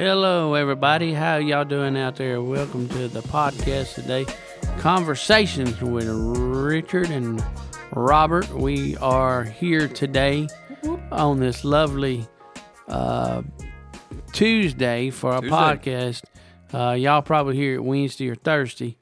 [0.00, 1.12] Hello, everybody.
[1.12, 2.40] How y'all doing out there?
[2.40, 4.24] Welcome to the podcast today.
[4.78, 7.44] Conversations with Richard and
[7.92, 8.48] Robert.
[8.48, 10.48] We are here today
[11.12, 12.26] on this lovely
[12.88, 13.42] uh,
[14.32, 15.54] Tuesday for our Tuesday.
[15.54, 16.22] podcast.
[16.72, 18.96] Uh, y'all probably hear it Wednesday or Thursday.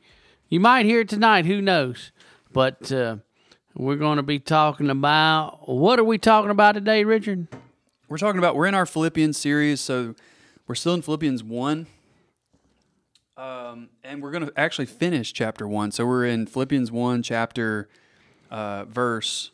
[0.49, 1.47] You might hear it tonight.
[1.47, 2.11] Who knows?
[2.53, 3.19] But uh,
[3.73, 7.47] we're going to be talking about what are we talking about today, Richard?
[8.09, 10.17] We're talking about we're in our Philippians series, so
[10.69, 11.87] we're still in Philippians one,
[13.37, 15.91] um, and we're going to actually finish chapter one.
[15.91, 17.89] So we're in Philippians one, chapter
[18.51, 19.51] uh, verse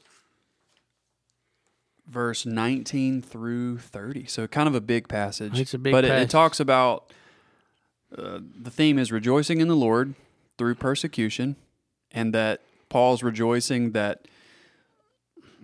[2.07, 4.27] verse nineteen through thirty.
[4.27, 5.59] So kind of a big passage.
[5.59, 7.13] It's a big but it, it talks about
[8.17, 10.15] uh, the theme is rejoicing in the Lord
[10.59, 11.57] through persecution,
[12.11, 14.27] and that Paul's rejoicing that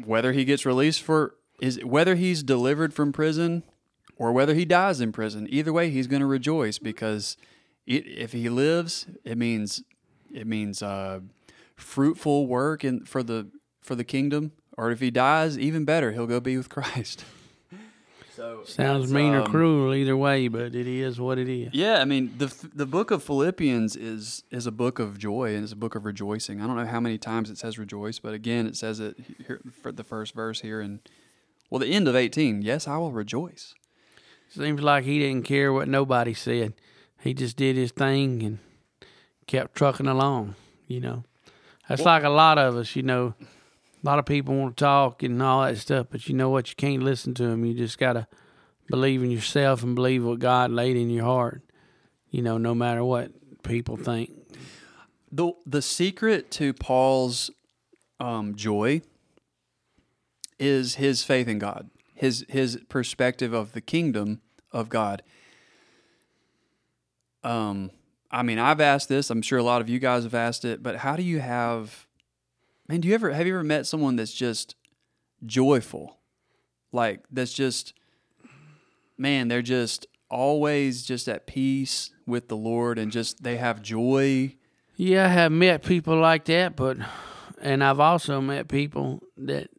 [0.04, 3.64] whether he gets released for is whether he's delivered from prison
[4.20, 7.36] or whether he dies in prison either way he's going to rejoice because
[7.86, 9.82] it, if he lives it means
[10.32, 11.18] it means uh,
[11.74, 13.48] fruitful work in for the
[13.80, 17.24] for the kingdom or if he dies even better he'll go be with christ
[18.36, 21.70] so Sounds mean or um, cruel either way, but it is what it is.
[21.72, 25.62] yeah, I mean the the book of Philippians is is a book of joy and
[25.62, 26.60] it's a book of rejoicing.
[26.60, 29.60] I don't know how many times it says rejoice, but again, it says it here
[29.82, 31.00] for the first verse here and
[31.68, 32.62] well, the end of eighteen.
[32.62, 33.74] Yes, I will rejoice.
[34.50, 36.74] Seems like he didn't care what nobody said.
[37.20, 38.58] He just did his thing and
[39.46, 40.56] kept trucking along,
[40.86, 41.24] you know.
[41.88, 43.34] That's like a lot of us, you know.
[43.40, 46.70] A lot of people want to talk and all that stuff, but you know what?
[46.70, 47.64] You can't listen to them.
[47.64, 48.26] You just got to
[48.88, 51.62] believe in yourself and believe what God laid in your heart,
[52.30, 53.30] you know, no matter what
[53.62, 54.30] people think.
[55.30, 57.50] the The secret to Paul's
[58.18, 59.02] um, joy
[60.58, 61.90] is his faith in God,
[62.20, 65.22] his his perspective of the kingdom of God.
[67.42, 67.90] Um,
[68.30, 69.30] I mean, I've asked this.
[69.30, 70.82] I'm sure a lot of you guys have asked it.
[70.82, 72.06] But how do you have?
[72.86, 74.76] Man, do you ever have you ever met someone that's just
[75.46, 76.18] joyful,
[76.92, 77.94] like that's just,
[79.16, 84.56] man, they're just always just at peace with the Lord and just they have joy.
[84.94, 86.98] Yeah, I have met people like that, but
[87.62, 89.70] and I've also met people that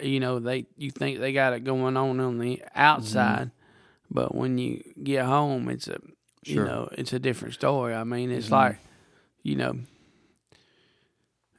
[0.00, 4.14] you know they you think they got it going on on the outside, mm-hmm.
[4.14, 5.98] but when you get home, it's a
[6.44, 6.66] you Sure.
[6.66, 7.94] know it's a different story.
[7.94, 8.54] I mean, it's mm-hmm.
[8.54, 8.78] like
[9.42, 9.78] you know,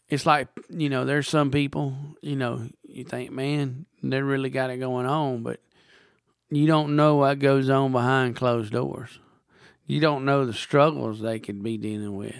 [0.07, 4.69] it's like you know, there's some people you know you think man they really got
[4.69, 5.59] it going on, but
[6.49, 9.19] you don't know what goes on behind closed doors.
[9.85, 12.35] You don't know the struggles they could be dealing with.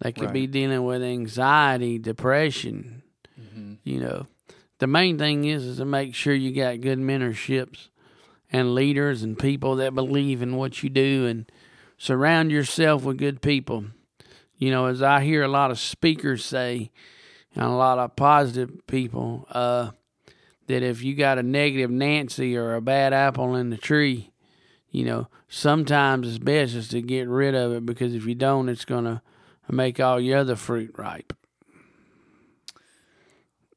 [0.00, 3.02] They could be dealing with anxiety, depression.
[3.40, 3.74] Mm-hmm.
[3.82, 4.26] You know,
[4.78, 7.88] the main thing is is to make sure you got good mentorships
[8.52, 11.50] and leaders and people that believe in what you do and
[11.98, 13.84] surround yourself with good people.
[14.58, 16.90] You know, as I hear a lot of speakers say,
[17.54, 19.90] and a lot of positive people, uh,
[20.66, 24.30] that if you got a negative Nancy or a bad apple in the tree,
[24.90, 28.68] you know, sometimes it's best just to get rid of it because if you don't,
[28.68, 29.22] it's going to
[29.70, 31.32] make all your other fruit ripe.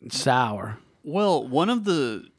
[0.09, 0.79] Sour.
[1.03, 2.29] Well, one of the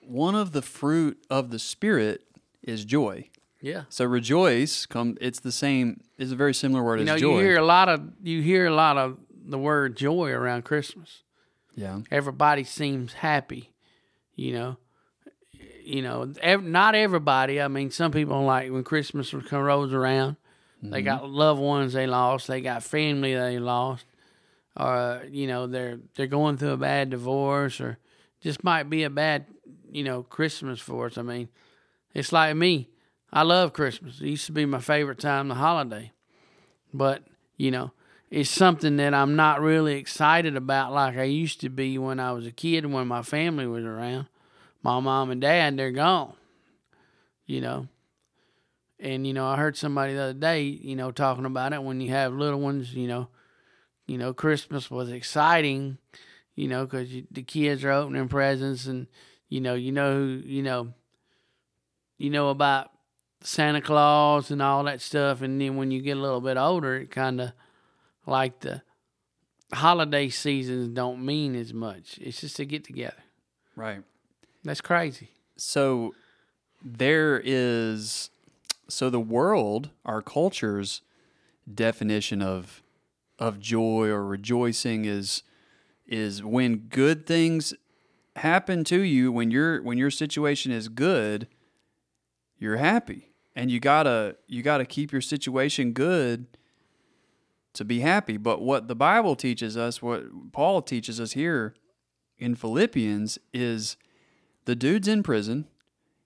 [0.00, 2.22] one of the fruit of the spirit
[2.62, 3.28] is joy.
[3.60, 3.84] Yeah.
[3.88, 7.38] So rejoice come it's the same is a very similar word You know, as you
[7.38, 11.22] hear a lot of you hear a lot of the word joy around Christmas.
[11.74, 12.00] yeah.
[12.10, 13.70] Everybody seems happy,
[14.34, 14.76] you know.
[15.84, 17.62] You know, ev- not everybody.
[17.62, 20.36] I mean, some people like when Christmas rolls around,
[20.82, 21.04] they mm-hmm.
[21.06, 24.04] got loved ones they lost, they got family they lost,
[24.78, 27.98] or you know they're they're going through a bad divorce, or
[28.40, 29.46] just might be a bad
[29.90, 31.18] you know Christmas for us.
[31.18, 31.48] I mean,
[32.14, 32.88] it's like me.
[33.32, 34.20] I love Christmas.
[34.20, 36.12] It used to be my favorite time, of the holiday,
[36.92, 37.24] but
[37.56, 37.92] you know
[38.30, 42.32] it's something that I'm not really excited about like I used to be when I
[42.32, 44.28] was a kid when my family was around.
[44.82, 46.34] My mom and dad, they're gone.
[47.46, 47.88] You know.
[49.00, 52.00] And you know, I heard somebody the other day, you know, talking about it when
[52.00, 53.28] you have little ones, you know,
[54.08, 55.98] you know, Christmas was exciting,
[56.56, 59.06] you know, cuz the kids are opening presents and
[59.48, 60.92] you know, you know, who- you know,
[62.18, 62.90] you know about
[63.40, 66.96] Santa Claus and all that stuff and then when you get a little bit older,
[66.96, 67.52] it kind of
[68.26, 68.82] like the
[69.72, 72.18] holiday seasons don't mean as much.
[72.20, 73.22] It's just a get together.
[73.76, 74.02] Right.
[74.64, 75.28] That's crazy.
[75.56, 76.14] So
[76.82, 78.30] there is
[78.88, 81.02] so the world, our culture's
[81.72, 82.82] definition of
[83.38, 85.42] of joy or rejoicing is
[86.06, 87.74] is when good things
[88.36, 91.48] happen to you when your when your situation is good,
[92.58, 93.30] you're happy.
[93.58, 96.46] and you gotta you gotta keep your situation good
[97.72, 98.36] to be happy.
[98.36, 101.74] But what the Bible teaches us, what Paul teaches us here
[102.38, 103.96] in Philippians, is
[104.64, 105.66] the dude's in prison.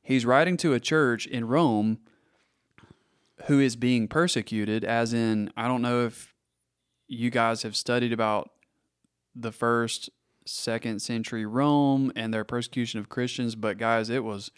[0.03, 2.01] He's writing to a church in Rome
[3.47, 6.32] who is being persecuted, as in, I don't know if
[7.13, 8.51] you guys have studied about
[9.35, 10.09] the first,
[10.47, 14.51] second century Rome and their persecution of Christians, but guys, it was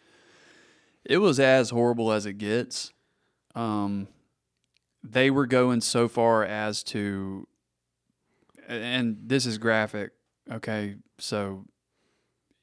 [1.04, 2.92] it was as horrible as it gets.
[3.54, 4.08] Um,
[5.02, 7.46] they were going so far as to,
[8.66, 10.12] and this is graphic.
[10.50, 11.64] Okay, so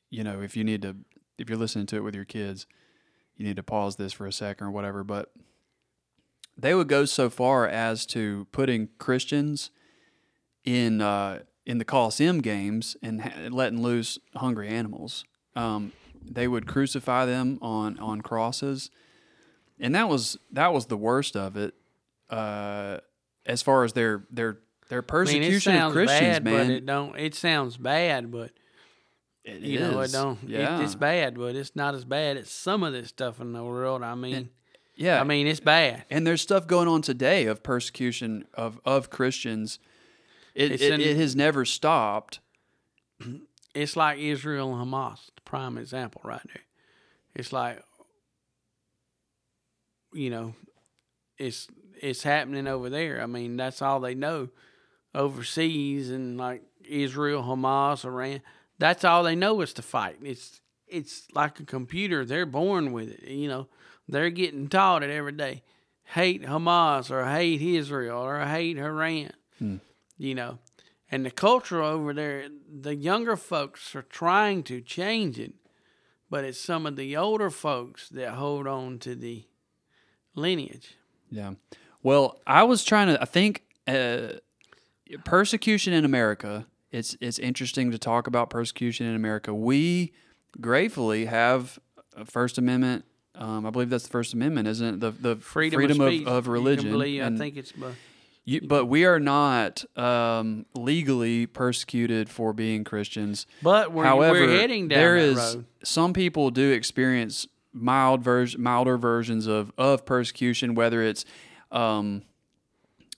[0.10, 0.96] you know if you need to,
[1.38, 2.66] if you're listening to it with your kids,
[3.36, 5.04] you need to pause this for a second or whatever.
[5.04, 5.34] But
[6.58, 9.70] they would go so far as to putting Christians
[10.64, 15.26] in uh, in the Coliseum games and ha- letting loose hungry animals.
[15.56, 15.92] Um,
[16.24, 18.90] they would crucify them on on crosses,
[19.80, 21.74] and that was that was the worst of it.
[22.30, 23.00] Uh,
[23.46, 24.60] as far as their their
[24.90, 27.18] their I mean, persecution of Christians, bad, man, but it don't.
[27.18, 28.52] It sounds bad, but
[29.44, 30.12] it you know, it is.
[30.12, 30.40] don't.
[30.46, 33.54] Yeah, It, it's bad, but it's not as bad as some of this stuff in
[33.54, 34.04] the world.
[34.04, 34.50] I mean,
[34.96, 35.20] yeah.
[35.20, 36.06] I mean, it's bad.
[36.10, 39.80] and there's stuff going on today of persecution of of Christians.
[40.56, 42.40] It it, in- it has never stopped.
[43.74, 46.64] It's like Israel and Hamas, the prime example right there.
[47.36, 47.82] It's like,
[50.14, 50.56] you know,
[51.38, 51.68] it's
[52.02, 53.22] it's happening over there.
[53.22, 54.50] I mean, that's all they know
[55.14, 58.42] overseas and like Israel, Hamas, Iran.
[58.80, 60.18] That's all they know is to fight.
[60.22, 62.26] It's it's like a computer.
[62.26, 63.30] They're born with it.
[63.30, 63.68] You know,
[64.10, 65.64] they're getting taught it every day.
[66.04, 69.32] Hate Hamas or hate Israel or hate Iran.
[69.60, 69.76] Hmm.
[70.22, 70.60] You know,
[71.10, 75.54] and the culture over there, the younger folks are trying to change it,
[76.30, 79.46] but it's some of the older folks that hold on to the
[80.36, 80.96] lineage.
[81.32, 81.54] Yeah.
[82.04, 83.20] Well, I was trying to.
[83.20, 84.34] I think uh,
[85.26, 86.68] persecution in America.
[86.92, 89.56] It's it's interesting to talk about persecution in America.
[89.56, 90.14] We
[90.60, 91.80] gratefully have
[92.16, 93.06] a First Amendment.
[93.34, 95.00] Um, I believe that's the First Amendment, isn't it?
[95.00, 96.92] The the Freedom, of, speech, of, you can religion.
[96.92, 97.74] believe- I think it's.
[98.44, 103.46] You, but we are not um, legally persecuted for being Christians.
[103.62, 105.66] But we're, However, we're heading down there that is road.
[105.84, 111.24] some people do experience mild vers- milder versions of of persecution, whether it's
[111.72, 112.24] um,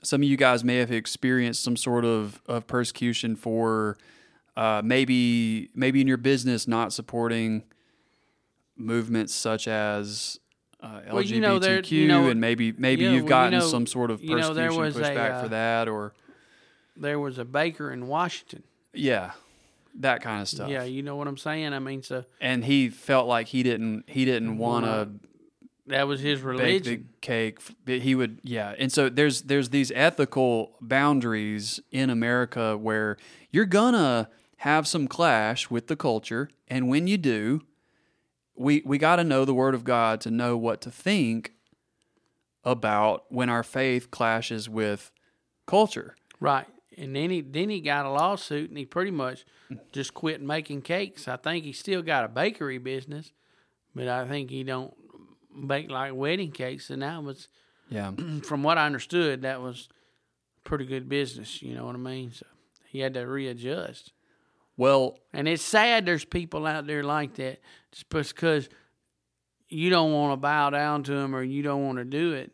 [0.03, 3.97] some of you guys may have experienced some sort of, of persecution for
[4.57, 7.63] uh, maybe maybe in your business not supporting
[8.75, 10.39] movements such as
[10.83, 13.30] uh, LGBTQ, Well, you know, there- you know- and maybe maybe yeah, you've well, you
[13.30, 15.88] gotten know- some sort of you know, there persecution was a, pushback uh, for that,
[15.88, 16.13] or
[16.97, 18.63] There was a baker in Washington.
[18.94, 19.31] yeah,
[20.00, 20.69] that kind of stuff.
[20.69, 21.74] Yeah, you know what I'm saying.
[21.74, 25.09] I mean, so and he felt like he didn't he didn't want to
[25.88, 26.83] that was his bake religion.
[26.83, 27.59] the cake.
[27.86, 28.74] He would, yeah.
[28.77, 33.18] And so there's there's these ethical boundaries in America where
[33.51, 37.62] you're gonna have some clash with the culture, and when you do,
[38.55, 41.53] we we got to know the Word of God to know what to think
[42.63, 45.11] about when our faith clashes with
[45.65, 46.15] culture.
[46.39, 46.67] Right.
[46.97, 49.45] And then he then he got a lawsuit and he pretty much
[49.91, 51.27] just quit making cakes.
[51.27, 53.31] I think he still got a bakery business,
[53.95, 54.94] but I think he don't
[55.67, 57.48] bake like wedding cakes and that was
[57.89, 58.12] Yeah,
[58.43, 59.89] from what I understood that was
[60.63, 62.31] pretty good business, you know what I mean?
[62.31, 62.45] So
[62.88, 64.13] he had to readjust.
[64.77, 67.60] Well, And it's sad there's people out there like that
[67.92, 68.70] just because
[69.68, 72.51] you don't want to bow down to him or you don't want to do it.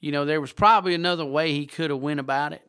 [0.00, 2.62] You know, there was probably another way he could have went about it.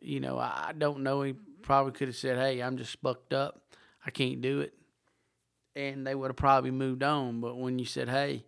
[0.00, 1.22] You know, I don't know.
[1.22, 3.62] He probably could have said, "Hey, I'm just bucked up.
[4.04, 4.74] I can't do it,"
[5.76, 7.40] and they would have probably moved on.
[7.40, 8.44] But when you said, "Hey,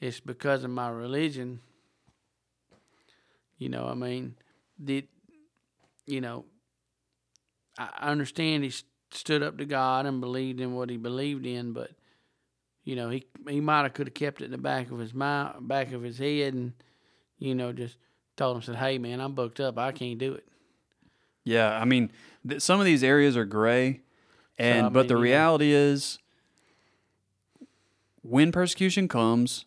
[0.00, 1.60] it's because of my religion,"
[3.58, 4.36] you know, I mean,
[4.82, 5.08] did
[6.06, 6.44] you know?
[7.78, 8.72] I understand he
[9.10, 11.90] stood up to God and believed in what he believed in, but
[12.84, 15.14] you know he he might have could have kept it in the back of his
[15.14, 16.72] mind, back of his head, and
[17.38, 17.96] you know just
[18.36, 19.78] told him said, "Hey man, I'm booked up.
[19.78, 20.46] I can't do it."
[21.44, 22.10] Yeah, I mean,
[22.46, 24.00] th- some of these areas are gray,
[24.58, 25.30] and I but the mean, yeah.
[25.30, 26.18] reality is,
[28.22, 29.64] when persecution comes,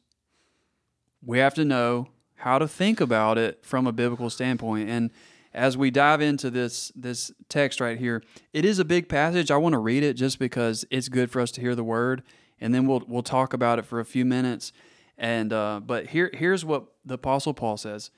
[1.26, 4.90] we have to know how to think about it from a biblical standpoint.
[4.90, 5.12] And
[5.54, 9.52] as we dive into this this text right here, it is a big passage.
[9.52, 12.24] I want to read it just because it's good for us to hear the word,
[12.60, 14.72] and then we'll we'll talk about it for a few minutes.
[15.18, 18.12] And uh, but here here's what the Apostle Paul says.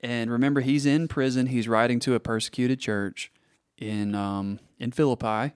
[0.00, 1.46] And remember, he's in prison.
[1.46, 3.32] He's writing to a persecuted church
[3.78, 5.52] in um, in Philippi.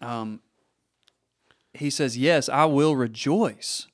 [0.00, 0.40] Um,
[1.72, 3.88] he says, "Yes, I will rejoice,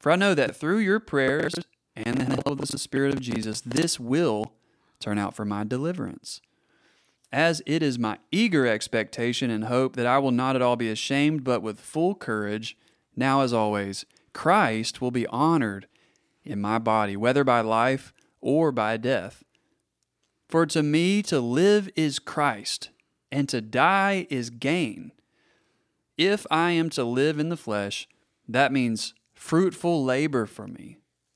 [0.00, 1.54] For I know that through your prayers
[1.96, 4.52] and the help of the Spirit of Jesus, this will
[5.00, 6.40] turn out for my deliverance.
[7.32, 10.90] As it is my eager expectation and hope that I will not at all be
[10.90, 12.76] ashamed, but with full courage,
[13.16, 15.86] now as always, Christ will be honored
[16.44, 19.42] in my body, whether by life or by death.
[20.48, 22.90] For to me to live is Christ,
[23.32, 25.12] and to die is gain.
[26.16, 28.06] If I am to live in the flesh,
[28.46, 30.98] that means fruitful labor for me.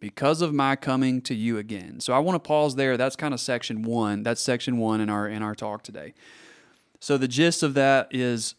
[0.00, 2.00] because of my coming to you again.
[2.00, 2.96] So I want to pause there.
[2.96, 4.22] That's kind of section 1.
[4.22, 6.14] That's section 1 in our in our talk today.
[7.00, 8.54] So the gist of that is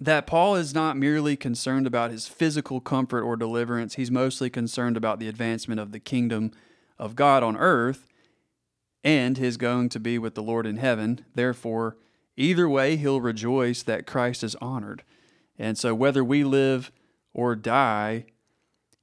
[0.00, 3.94] that Paul is not merely concerned about his physical comfort or deliverance.
[3.94, 6.52] He's mostly concerned about the advancement of the kingdom
[6.98, 8.06] of God on earth
[9.02, 11.24] and his going to be with the Lord in heaven.
[11.34, 11.96] Therefore,
[12.36, 15.02] either way, he'll rejoice that Christ is honored.
[15.58, 16.90] And so, whether we live
[17.32, 18.26] or die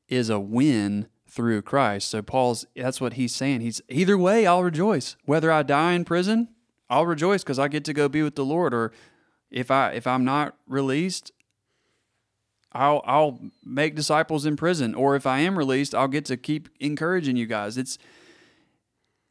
[0.09, 2.09] is a win through Christ.
[2.09, 3.61] So, Paul's that's what he's saying.
[3.61, 5.15] He's either way, I'll rejoice.
[5.25, 6.49] Whether I die in prison,
[6.89, 8.73] I'll rejoice because I get to go be with the Lord.
[8.73, 8.91] Or
[9.49, 11.31] if I if I'm not released,
[12.71, 14.93] I'll I'll make disciples in prison.
[14.93, 17.77] Or if I am released, I'll get to keep encouraging you guys.
[17.77, 17.97] It's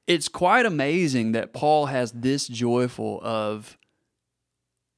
[0.07, 3.79] it's quite amazing that Paul has this joyful of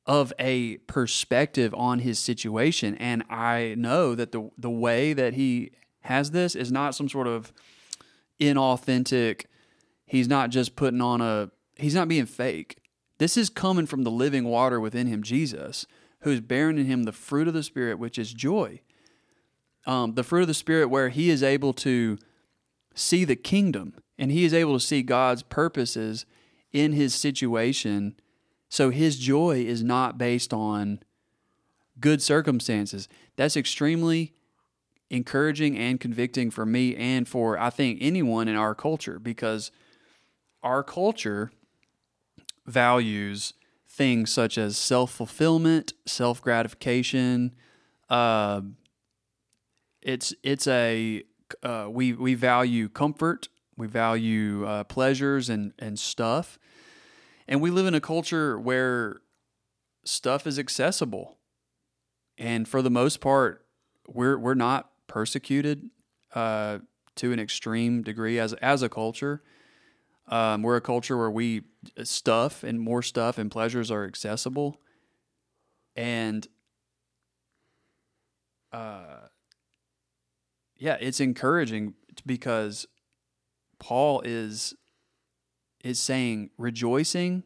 [0.06, 2.94] of a perspective on his situation.
[2.96, 5.73] And I know that the the way that he
[6.04, 7.52] has this is not some sort of
[8.40, 9.46] inauthentic,
[10.06, 12.78] he's not just putting on a he's not being fake.
[13.18, 15.87] This is coming from the living water within him, Jesus,
[16.20, 18.80] who's bearing in him the fruit of the Spirit, which is joy.
[19.87, 22.18] Um, the fruit of the Spirit, where he is able to
[22.94, 26.26] see the kingdom and he is able to see God's purposes
[26.73, 28.16] in his situation
[28.75, 30.99] so his joy is not based on
[32.00, 33.08] good circumstances.
[33.37, 34.32] That's extremely
[35.11, 39.70] encouraging and convicting for me and for, I think, anyone in our culture because
[40.62, 41.50] our culture
[42.66, 43.54] values
[43.94, 47.54] things such as self fulfillment, self gratification.
[48.08, 48.62] Uh,
[50.02, 51.23] it's it's a
[51.62, 56.58] uh, we we value comfort, we value uh, pleasures and and stuff,
[57.46, 59.20] and we live in a culture where
[60.04, 61.38] stuff is accessible.
[62.37, 63.64] And for the most part,
[64.08, 65.90] we're we're not persecuted
[66.34, 66.78] uh,
[67.16, 69.42] to an extreme degree as as a culture.
[70.26, 71.62] Um, we're a culture where we
[72.02, 74.80] stuff and more stuff and pleasures are accessible,
[75.94, 76.49] and
[78.73, 79.28] uh,
[80.76, 81.94] yeah, it's encouraging
[82.26, 82.87] because
[83.78, 84.75] Paul is
[85.82, 87.44] is saying rejoicing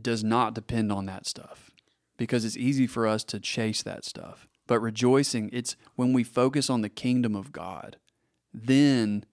[0.00, 1.70] does not depend on that stuff
[2.16, 4.46] because it's easy for us to chase that stuff.
[4.66, 7.96] But rejoicing, it's when we focus on the kingdom of God,
[8.52, 9.24] then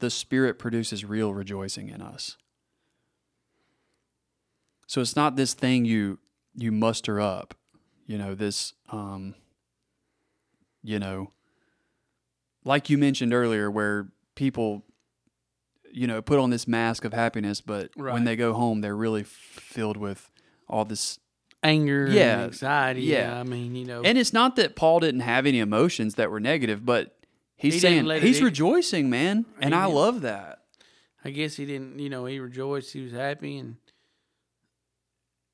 [0.00, 2.36] the Spirit produces real rejoicing in us.
[4.86, 6.18] So it's not this thing you
[6.56, 7.54] you muster up,
[8.06, 9.34] you know, this um
[10.82, 11.30] you know
[12.64, 14.84] like you mentioned earlier where people
[15.90, 18.12] you know put on this mask of happiness but Right.
[18.12, 20.30] when they go home they're really filled with
[20.68, 21.18] all this
[21.64, 23.02] Anger, Yeah, and anxiety.
[23.02, 23.40] yeah.
[23.40, 26.38] I mean, you know, and it's not that Paul didn't have any emotions that were
[26.40, 27.16] negative but
[27.56, 30.60] he's He saying he's rejoicing man and I love that
[31.24, 31.98] I guess he didn't.
[31.98, 32.92] You know, he rejoiced.
[32.92, 33.76] He was happy, and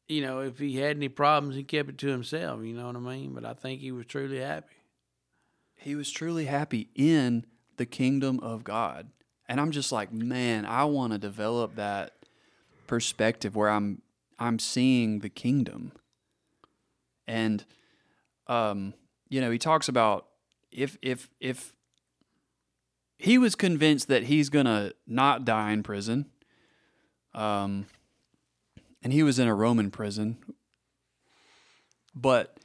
[0.09, 2.65] you know, if he had any problems, he kept it to himself.
[2.65, 3.33] You know what I mean?
[3.35, 4.75] But I think he was truly happy.
[5.77, 9.11] he was truly happy in the kingdom of God.
[9.49, 12.15] And I'm just like, man, I want to develop that
[12.89, 14.03] perspective where I'm
[14.39, 15.93] I'm seeing the kingdom.
[17.31, 17.65] And
[18.49, 18.95] um,
[19.29, 20.27] you know, he talks about
[20.73, 21.73] if if if
[23.19, 26.27] he was convinced that he's to not die in prison.
[27.33, 27.87] Um
[29.03, 30.37] and he was in a Roman prison.
[32.15, 32.59] But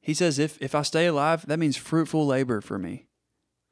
[0.00, 3.06] he says, if, if I stay alive, that means fruitful labor for me.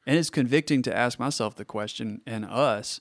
[0.07, 3.00] And it's convicting to ask myself the question and us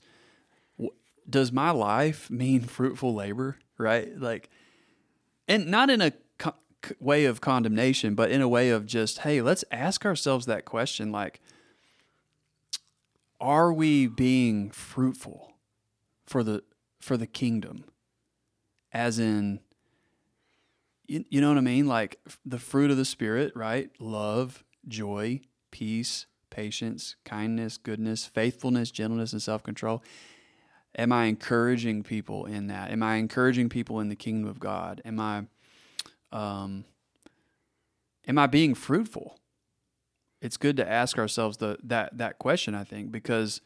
[1.30, 3.58] does my life mean fruitful labor?
[3.78, 4.18] Right?
[4.18, 4.50] Like,
[5.48, 6.14] and not in a
[7.00, 11.12] way of condemnation, but in a way of just, hey, let's ask ourselves that question
[11.12, 11.41] like,
[13.39, 15.53] are we being fruitful
[16.25, 16.63] for the
[17.00, 17.86] for the kingdom?
[18.91, 19.59] As in
[21.07, 21.88] you, you know what I mean?
[21.88, 23.89] Like the fruit of the spirit, right?
[24.00, 30.03] Love, joy, peace, patience, kindness, goodness, faithfulness, gentleness, and self control.
[30.98, 32.91] Am I encouraging people in that?
[32.91, 35.01] Am I encouraging people in the kingdom of God?
[35.05, 35.45] Am I
[36.31, 36.86] um
[38.27, 39.39] am I being fruitful?
[40.41, 43.62] It's good to ask ourselves the that that question, I think, because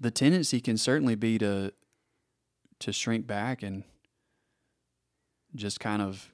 [0.00, 1.72] the tendency can certainly be to
[2.80, 3.84] to shrink back and
[5.54, 6.32] just kind of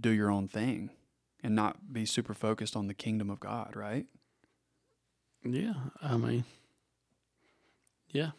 [0.00, 0.90] do your own thing
[1.42, 4.06] and not be super focused on the kingdom of God, right?
[5.44, 6.44] Yeah, I mean,
[8.10, 8.30] yeah,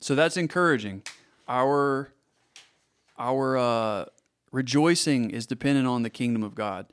[0.00, 1.02] So that's encouraging.
[1.48, 2.12] Our
[3.20, 4.04] our uh,
[4.50, 6.86] rejoicing is dependent on the kingdom of God.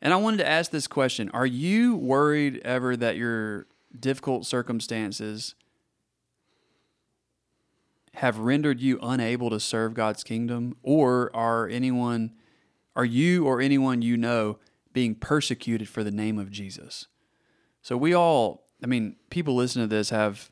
[0.00, 3.66] And I wanted to ask this question: Are you worried ever that your
[3.98, 5.54] difficult circumstances
[8.14, 12.32] have rendered you unable to serve God's kingdom, or are anyone,
[12.94, 14.58] are you or anyone you know
[14.94, 17.08] being persecuted for the name of Jesus?
[17.82, 20.50] So we all, I mean, people listening to this have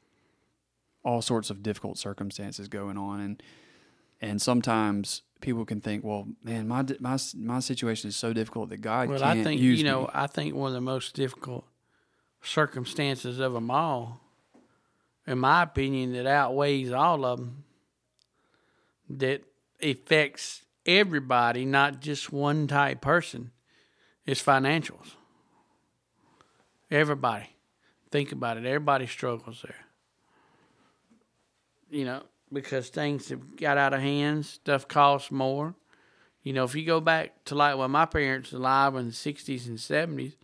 [1.03, 3.43] all sorts of difficult circumstances going on, and
[4.25, 8.79] and sometimes people can think, well, man, my my my situation is so difficult that
[8.81, 10.09] God well, can't I think use you know, me.
[10.15, 11.67] I think one of the most difficult
[12.43, 14.21] circumstances of them all,
[15.27, 17.65] in my opinion, that outweighs all of them,
[19.11, 19.43] that
[19.83, 23.51] affects everybody, not just one type person,
[24.25, 25.17] is financials.
[26.91, 27.51] Everybody,
[28.11, 28.65] think about it.
[28.65, 29.85] Everybody struggles there.
[31.91, 32.23] You know,
[32.55, 35.75] because things have got out of hand, stuff costs more.
[36.43, 39.13] You know, if you go back to like when my parents were alive in the
[39.13, 40.35] '60s and '70s,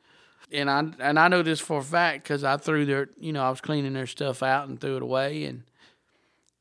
[0.53, 3.43] and I and I know this for a fact because I threw their, you know,
[3.43, 5.63] I was cleaning their stuff out and threw it away, and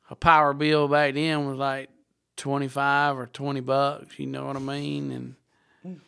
[0.10, 1.90] a power bill back then was like
[2.36, 4.20] twenty five or twenty bucks.
[4.20, 5.12] You know what I mean?
[5.84, 6.00] And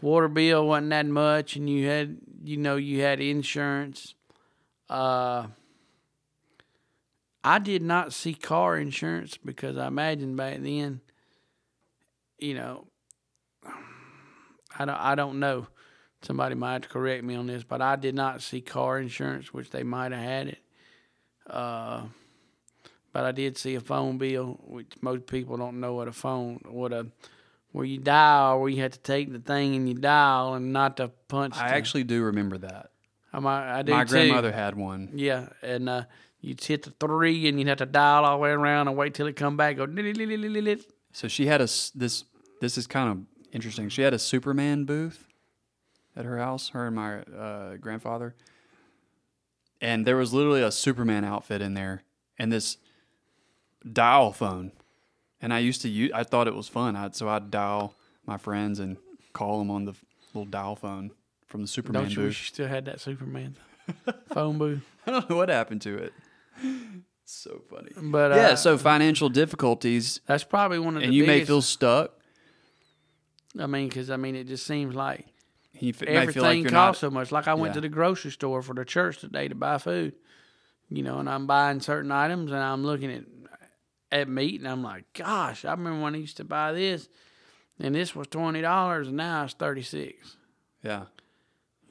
[0.00, 4.14] water bill wasn't that much, and you had, you know, you had insurance.
[4.88, 5.48] Uh,
[7.46, 11.00] I did not see car insurance because I imagine back then,
[12.38, 12.88] you know,
[14.76, 15.68] I don't, I don't know.
[16.22, 19.54] Somebody might have to correct me on this, but I did not see car insurance,
[19.54, 20.58] which they might have had it.
[21.48, 22.02] Uh,
[23.12, 26.60] but I did see a phone bill, which most people don't know what a phone,
[26.68, 27.06] what a,
[27.70, 30.96] where you dial, where you have to take the thing and you dial and not
[30.96, 31.56] to punch.
[31.56, 32.90] I the- actually do remember that.
[33.32, 33.38] I,
[33.78, 34.10] I do My too.
[34.10, 35.10] grandmother had one.
[35.14, 36.04] Yeah, and uh,
[36.46, 39.14] you'd hit the three, and you'd have to dial all the way around and wait
[39.14, 39.76] till it come back.
[39.76, 39.86] Go.
[41.12, 42.24] So she had a this.
[42.60, 43.88] This is kind of interesting.
[43.88, 45.26] She had a Superman booth
[46.14, 46.70] at her house.
[46.70, 48.34] Her and my uh, grandfather,
[49.80, 52.02] and there was literally a Superman outfit in there,
[52.38, 52.78] and this
[53.92, 54.72] dial phone.
[55.40, 56.12] And I used to use.
[56.14, 56.96] I thought it was fun.
[56.96, 58.96] I'd, so I'd dial my friends and
[59.32, 59.94] call them on the
[60.32, 61.10] little dial phone
[61.46, 62.26] from the Superman Don't you booth.
[62.28, 63.56] wish you still had that Superman
[64.32, 64.82] phone booth?
[65.06, 66.12] I don't know what happened to it.
[67.24, 67.90] So funny.
[68.00, 68.54] But uh, yeah.
[68.54, 72.12] So financial difficulties, that's probably one of the and you may feel stuck.
[73.58, 75.26] I mean, because I mean, it just seems like
[75.78, 77.08] You f- everything like costs not.
[77.08, 77.32] so much.
[77.32, 77.74] Like I went Yeah.
[77.76, 80.14] to the grocery store for the church today to buy food,
[80.90, 83.24] you know, and I'm buying certain items, and I'm looking at
[84.12, 87.08] at meat, and I'm like, gosh, I remember when I used to buy this,
[87.80, 90.36] and this was twenty dollars, and now it's thirty six.
[90.84, 91.04] Yeah.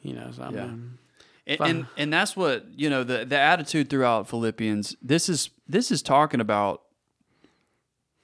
[0.02, 0.64] You know, so I'm Yeah.
[0.66, 1.00] um,
[1.48, 4.96] And, and and that's what you know the the attitude throughout Philippians.
[5.02, 6.82] This is this is talking about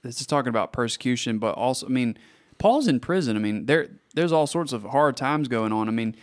[0.04, 2.18] this is talking about persecution, but also I mean
[2.58, 3.36] Paul's in prison.
[3.36, 5.88] I mean there there's all sorts of hard times going on.
[5.88, 6.16] I mean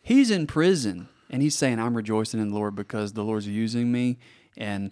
[0.00, 3.92] he's in prison and he's saying I'm rejoicing in the Lord because the Lord's using
[3.92, 4.18] me
[4.56, 4.90] and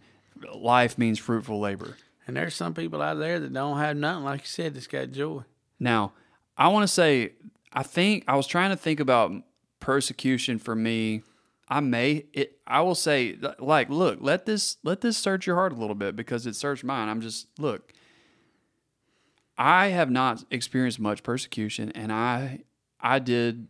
[0.54, 1.96] life means fruitful labor.
[2.26, 5.12] And there's some people out there that don't have nothing, like you said, that's got
[5.12, 5.42] joy.
[5.78, 6.12] Now,
[6.56, 7.32] I want to say,
[7.72, 9.32] I think I was trying to think about
[9.80, 11.22] persecution for me.
[11.68, 15.72] I may, it, I will say, like, look, let this let this search your heart
[15.72, 17.08] a little bit because it searched mine.
[17.08, 17.92] I'm just look.
[19.58, 22.60] I have not experienced much persecution, and I
[23.00, 23.66] I did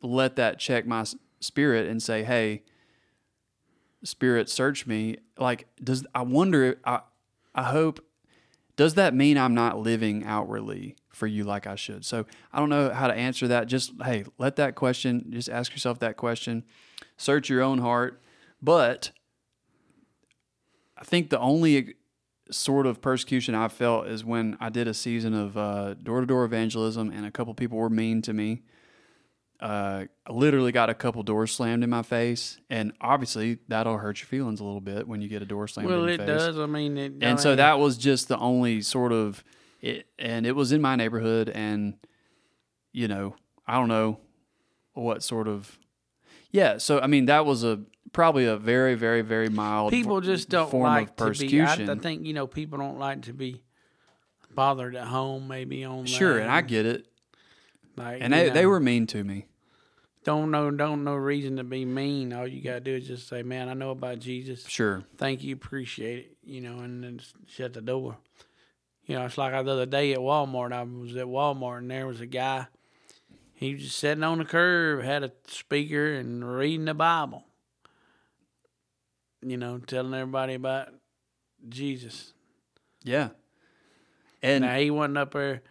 [0.00, 1.04] let that check my
[1.40, 2.62] spirit and say, hey,
[4.04, 5.18] spirit, search me.
[5.38, 6.80] Like, does I wonder?
[6.84, 7.00] I
[7.54, 8.02] I hope
[8.82, 12.04] does that mean I'm not living outwardly for you like I should?
[12.04, 13.68] So I don't know how to answer that.
[13.68, 16.64] Just, hey, let that question, just ask yourself that question,
[17.16, 18.20] search your own heart.
[18.60, 19.12] But
[20.96, 21.94] I think the only
[22.50, 25.54] sort of persecution I felt is when I did a season of
[26.02, 28.62] door to door evangelism, and a couple people were mean to me.
[29.62, 34.26] Uh, literally got a couple doors slammed in my face, and obviously that'll hurt your
[34.26, 36.26] feelings a little bit when you get a door slammed Well, in your it face.
[36.26, 36.58] does.
[36.58, 39.44] I mean, it, I and so that was just the only sort of
[39.80, 41.94] it and it was in my neighborhood and
[42.92, 43.34] you know
[43.66, 44.20] i don't know
[44.94, 45.76] what sort of
[46.52, 47.80] yeah so i mean that was a
[48.12, 51.28] probably a very very very mild people just don't form like of to be.
[51.28, 53.64] persecution I, I think you know people don't like to be
[54.54, 55.48] bothered at home.
[55.48, 56.42] Maybe on sure that.
[56.42, 57.06] and i get it
[57.96, 59.46] like, and they, they were mean to me
[60.24, 62.32] don't know don't no reason to be mean.
[62.32, 64.66] All you gotta do is just say, "Man, I know about Jesus.
[64.68, 68.18] sure Thank you, appreciate it." You know, and then shut the door.
[69.04, 70.72] You know, it's like the other day at Walmart.
[70.72, 72.66] I was at Walmart and there was a guy.
[73.54, 77.44] He was just sitting on the curb, had a speaker and reading the Bible.
[79.40, 80.88] You know, telling everybody about
[81.68, 82.32] Jesus.
[83.04, 83.30] yeah
[84.42, 85.62] and now he wasn't up there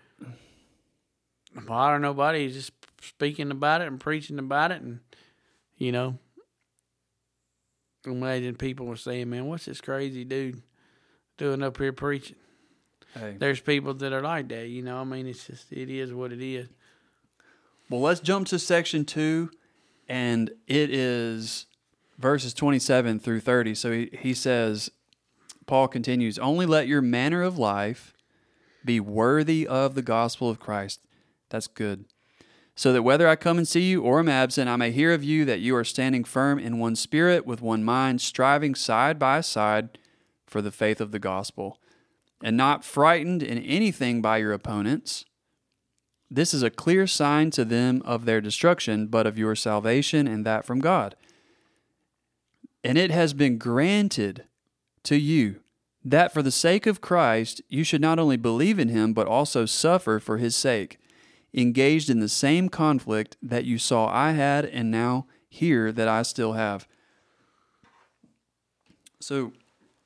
[1.65, 2.45] bothering nobody.
[2.45, 4.99] He's just speaking about it and preaching about it, and
[5.77, 6.17] you know,
[8.05, 10.61] imagine people were saying, "Man, what's this crazy dude
[11.37, 12.37] doing up here preaching?"
[13.13, 14.67] hey, There's people that are like that.
[14.69, 16.67] You know, I mean, it's just it is what it is.
[17.89, 19.51] well let's jump to section two
[20.07, 21.65] and it is
[22.17, 24.89] verses 27 through 30 so he, he says
[25.65, 28.13] paul continues only let your manner of life
[28.85, 31.01] be worthy of the gospel of christ
[31.49, 32.05] that's good
[32.81, 35.23] so that whether i come and see you or am absent i may hear of
[35.23, 39.39] you that you are standing firm in one spirit with one mind striving side by
[39.39, 39.97] side
[40.47, 41.77] for the faith of the gospel
[42.43, 45.25] and not frightened in anything by your opponents
[46.33, 50.45] this is a clear sign to them of their destruction, but of your salvation, and
[50.45, 51.17] that from God.
[52.85, 54.45] And it has been granted
[55.03, 55.59] to you
[56.05, 59.65] that for the sake of Christ you should not only believe in him, but also
[59.65, 61.00] suffer for his sake,
[61.53, 66.21] engaged in the same conflict that you saw I had, and now hear that I
[66.23, 66.87] still have.
[69.19, 69.53] So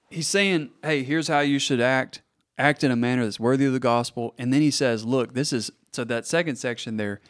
[0.09, 2.21] he's saying, hey, here's how you should act.
[2.57, 4.33] Act in a manner that's worthy of the gospel.
[4.37, 7.21] And then he says, look, this is so that second section there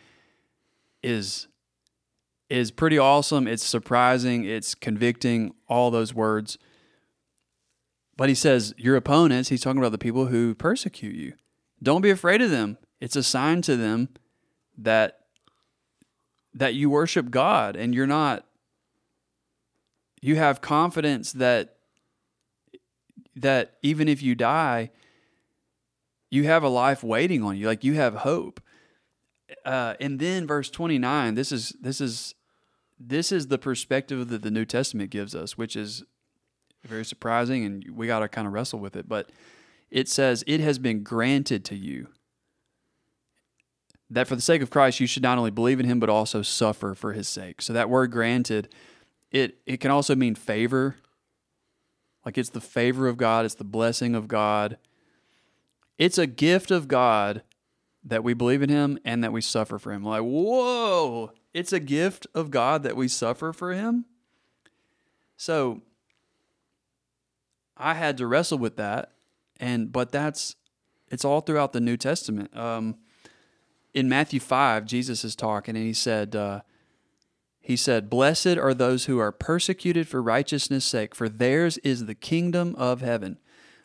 [1.03, 1.47] is
[2.49, 3.47] is pretty awesome.
[3.47, 6.57] It's surprising, it's convicting, all those words.
[8.17, 11.33] But he says, your opponents, he's talking about the people who persecute you.
[11.81, 12.77] Don't be afraid of them.
[13.05, 14.09] It's a sign to them
[14.79, 15.19] that
[16.55, 18.47] that you worship God and you're not
[20.23, 21.75] you have confidence that
[23.35, 24.89] that even if you die,
[26.31, 27.67] you have a life waiting on you.
[27.67, 28.59] Like you have hope.
[29.63, 32.33] Uh, and then verse 29, this is this is
[32.99, 36.03] this is the perspective that the New Testament gives us, which is
[36.83, 39.29] very surprising and we got to kind of wrestle with it, but
[39.91, 42.07] it says it has been granted to you
[44.09, 46.41] that for the sake of Christ you should not only believe in him but also
[46.41, 47.61] suffer for his sake.
[47.61, 48.69] So that word granted
[49.31, 50.95] it it can also mean favor.
[52.25, 54.77] Like it's the favor of God, it's the blessing of God.
[55.97, 57.43] It's a gift of God
[58.03, 60.03] that we believe in him and that we suffer for him.
[60.03, 64.05] Like, whoa, it's a gift of God that we suffer for him.
[65.37, 65.81] So
[67.75, 69.13] I had to wrestle with that.
[69.59, 70.55] And but that's
[71.09, 72.55] it's all throughout the New Testament.
[72.55, 72.97] Um,
[73.95, 76.61] in Matthew five, Jesus is talking and he said, uh,
[77.61, 82.13] he said, Blessed are those who are persecuted for righteousness' sake, for theirs is the
[82.13, 83.39] kingdom of heaven.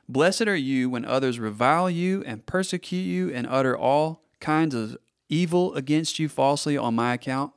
[0.08, 4.98] Blessed are you when others revile you and persecute you and utter all kinds of
[5.28, 7.52] evil against you falsely on my account.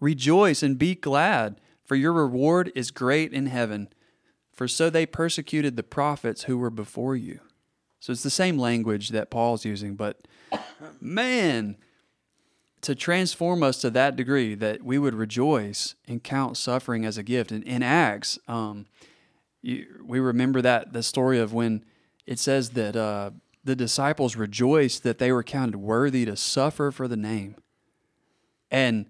[0.00, 3.88] Rejoice and be glad, for your reward is great in heaven.
[4.52, 7.38] For so they persecuted the prophets who were before you.
[8.00, 10.26] So it's the same language that Paul's using, but
[11.00, 11.76] man,
[12.82, 17.22] to transform us to that degree that we would rejoice and count suffering as a
[17.22, 17.50] gift.
[17.50, 18.86] And in Acts, um,
[19.62, 21.84] you, we remember that the story of when
[22.26, 23.30] it says that uh,
[23.64, 27.56] the disciples rejoiced that they were counted worthy to suffer for the name.
[28.70, 29.06] And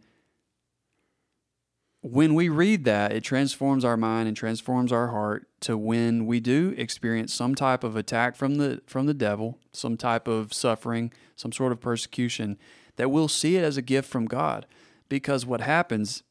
[2.01, 6.39] when we read that, it transforms our mind and transforms our heart to when we
[6.39, 11.13] do experience some type of attack from the from the devil, some type of suffering,
[11.37, 12.59] some sort of persecution,
[12.97, 14.67] that we'll see it as a gift from God.
[15.09, 16.23] Because what happens,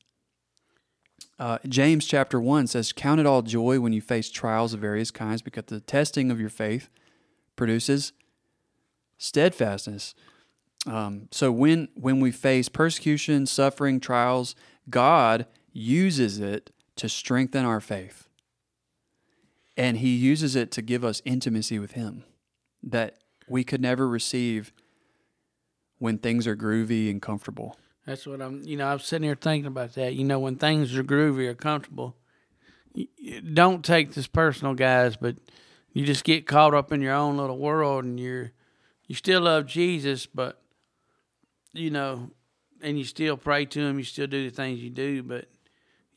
[1.39, 5.11] uh, James chapter 1 says, Count it all joy when you face trials of various
[5.11, 6.89] kinds, because the testing of your faith
[7.55, 8.13] produces
[9.17, 10.15] steadfastness.
[10.85, 14.55] Um, so when when we face persecution, suffering, trials,
[14.89, 18.27] God uses it to strengthen our faith.
[19.75, 22.25] And he uses it to give us intimacy with him
[22.83, 24.71] that we could never receive
[26.03, 27.77] when things are groovy and comfortable.
[28.05, 28.61] That's what I'm.
[28.65, 30.15] You know, I'm sitting here thinking about that.
[30.15, 32.17] You know, when things are groovy or comfortable,
[33.53, 35.15] don't take this personal, guys.
[35.15, 35.37] But
[35.93, 38.51] you just get caught up in your own little world, and you're
[39.07, 40.61] you still love Jesus, but
[41.71, 42.31] you know,
[42.81, 43.97] and you still pray to Him.
[43.97, 45.47] You still do the things you do, but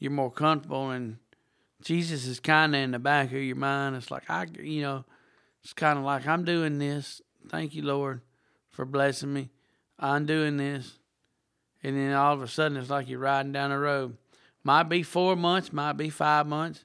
[0.01, 1.19] you're more comfortable, and
[1.81, 3.95] Jesus is kind of in the back of your mind.
[3.95, 5.05] It's like I, you know,
[5.63, 7.23] it's kind of like I'm doing this.
[7.49, 8.23] Thank you, Lord,
[8.69, 9.51] for blessing me.
[9.99, 10.99] I'm doing this.
[11.83, 14.17] And then all of a sudden, it's like you're riding down the road.
[14.65, 16.85] Might be four months, might be five months.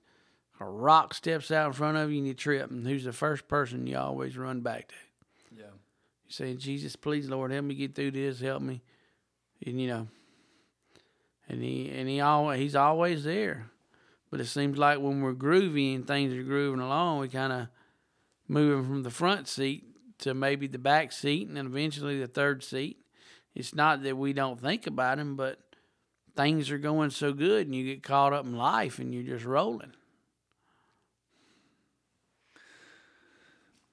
[0.59, 2.69] A rock steps out in front of you and you trip.
[2.69, 4.95] And who's the first person you always run back to?
[5.57, 5.63] Yeah.
[6.27, 8.39] You say, Jesus, please, Lord, help me get through this.
[8.39, 8.81] Help me.
[9.65, 10.07] And, you know,
[11.49, 13.71] and he, and he always, he's always there.
[14.29, 17.67] But it seems like when we're groovy and things are grooving along, we kind of
[18.47, 19.83] moving from the front seat
[20.19, 23.00] to maybe the back seat and then eventually the third seat.
[23.53, 25.59] It's not that we don't think about him, but
[26.35, 29.45] things are going so good and you get caught up in life and you're just
[29.45, 29.93] rolling.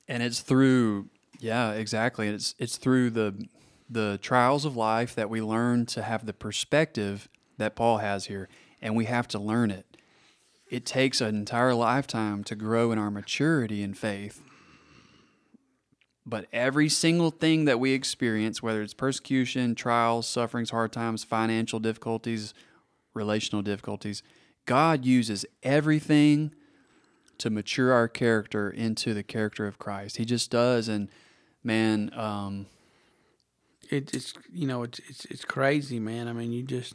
[0.09, 3.47] and it's through yeah exactly it's it's through the
[3.91, 8.49] the trials of life that we learn to have the perspective that Paul has here
[8.83, 9.85] and we have to learn it
[10.71, 14.43] it takes an entire lifetime to grow in our maturity in faith
[16.29, 21.81] but every single thing that we experience whether it's persecution trials sufferings hard times financial
[21.81, 22.55] difficulties
[23.15, 24.23] relational difficulties
[24.67, 26.53] god uses everything
[27.39, 30.17] to mature our character into the character of Christ.
[30.17, 31.09] He just does, and
[31.63, 32.67] man, um,
[33.91, 36.29] It, it's you know it's it's it's crazy, man.
[36.29, 36.95] I mean, you just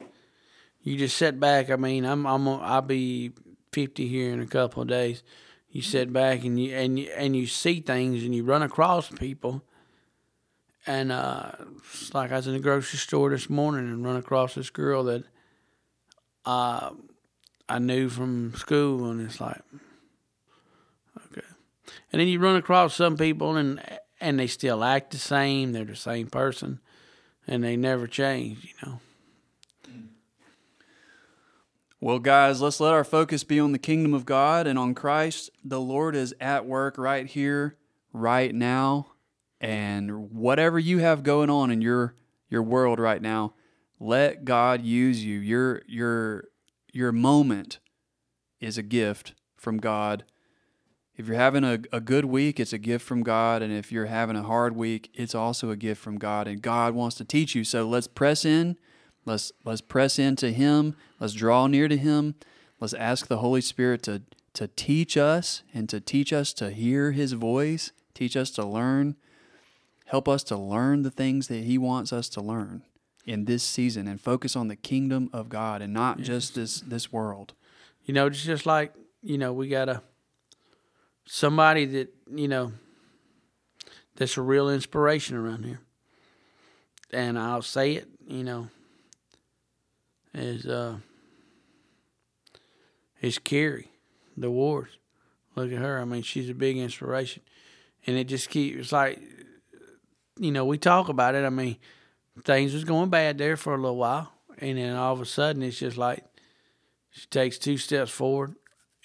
[0.82, 1.70] you just sit back.
[1.70, 3.32] I mean, I'm I'm I'll be
[3.72, 5.24] fifty here in a couple of days.
[5.74, 9.10] You sit back and you and you, and you see things and you run across
[9.10, 9.64] people.
[10.86, 11.54] And uh,
[11.92, 15.06] it's like I was in the grocery store this morning and run across this girl
[15.06, 15.24] that
[16.46, 16.92] uh,
[17.68, 19.62] I knew from school, and it's like,
[21.32, 21.48] okay.
[22.12, 23.82] And then you run across some people, and
[24.22, 25.72] and they still act the same.
[25.72, 26.82] They're the same person,
[27.48, 28.64] and they never change.
[28.64, 29.00] You know.
[32.04, 35.50] Well, guys, let's let our focus be on the kingdom of God and on Christ.
[35.64, 37.78] The Lord is at work right here,
[38.12, 39.14] right now,
[39.62, 42.16] and whatever you have going on in your
[42.50, 43.54] your world right now,
[44.02, 45.40] let God use you.
[45.40, 46.50] Your your
[46.92, 47.80] your moment
[48.60, 50.26] is a gift from God.
[51.16, 53.62] If you're having a, a good week, it's a gift from God.
[53.62, 56.50] And if you're having a hard week, it's also a gift from God.
[56.50, 57.64] And God wants to teach you.
[57.64, 58.76] So let's press in.
[59.26, 60.96] Let's let's press into Him.
[61.20, 62.36] Let's draw near to Him.
[62.80, 67.12] Let's ask the Holy Spirit to to teach us and to teach us to hear
[67.12, 69.16] His voice, teach us to learn,
[70.06, 72.84] help us to learn the things that He wants us to learn
[73.26, 77.12] in this season and focus on the kingdom of God and not just this this
[77.12, 77.54] world.
[78.04, 80.02] You know, it's just like you know we got a
[81.26, 82.74] somebody that you know
[84.16, 85.80] that's a real inspiration around here,
[87.12, 88.08] and I'll say it.
[88.28, 88.68] You know,
[90.34, 90.98] is uh
[93.22, 93.92] is Carrie,
[94.36, 94.98] the Wars.
[95.56, 96.00] Look at her.
[96.00, 97.44] I mean, she's a big inspiration,
[98.06, 99.22] and it just keeps like
[100.38, 101.46] you know we talk about it.
[101.46, 101.78] I mean,
[102.44, 105.64] things was going bad there for a little while, and then all of a sudden
[105.64, 106.24] it's just like
[107.12, 108.56] she takes two steps forward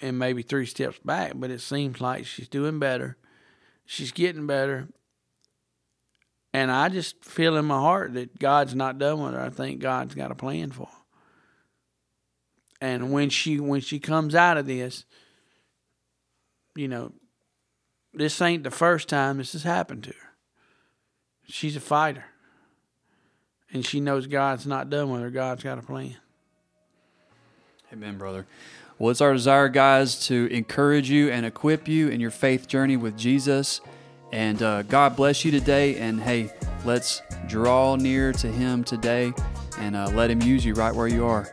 [0.01, 3.17] and maybe three steps back, but it seems like she's doing better.
[3.85, 4.87] She's getting better.
[6.53, 9.41] And I just feel in my heart that God's not done with her.
[9.41, 10.98] I think God's got a plan for her.
[12.81, 15.05] And when she when she comes out of this,
[16.75, 17.11] you know,
[18.13, 20.29] this ain't the first time this has happened to her.
[21.47, 22.25] She's a fighter.
[23.71, 25.29] And she knows God's not done with her.
[25.29, 26.15] God's got a plan.
[27.93, 28.45] Amen, brother.
[28.97, 32.97] Well, it's our desire, guys, to encourage you and equip you in your faith journey
[32.97, 33.81] with Jesus.
[34.31, 35.97] And uh, God bless you today.
[35.97, 36.51] And hey,
[36.85, 39.33] let's draw near to Him today
[39.77, 41.51] and uh, let Him use you right where you are.